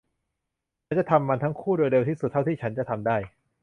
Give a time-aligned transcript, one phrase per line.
[0.85, 3.17] ฉันจะทำมันทั้งคู่โดยเร็วที่สุดเท่าที่ฉันจะทำได้